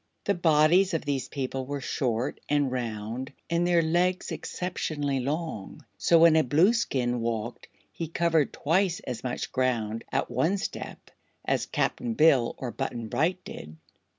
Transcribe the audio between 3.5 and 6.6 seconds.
and their legs exceptionally long, so when a